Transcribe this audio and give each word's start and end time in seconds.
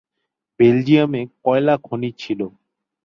বেলজিয়ামে 0.59 1.21
কয়লা 1.43 1.75
খনি 1.83 2.09
ছিল। 2.17 2.39